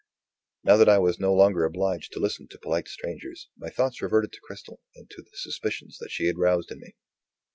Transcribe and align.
Now 0.63 0.77
that 0.77 0.89
I 0.89 0.97
was 0.97 1.19
no 1.19 1.31
longer 1.31 1.63
obliged 1.63 2.11
to 2.13 2.19
listen 2.19 2.47
to 2.47 2.57
polite 2.57 2.87
strangers, 2.87 3.49
my 3.55 3.69
thoughts 3.69 4.01
reverted 4.01 4.31
to 4.31 4.41
Cristel, 4.43 4.79
and 4.95 5.07
to 5.11 5.21
the 5.21 5.37
suspicions 5.37 5.99
that 5.99 6.09
she 6.09 6.25
had 6.25 6.39
roused 6.39 6.71
in 6.71 6.79
me. 6.79 6.95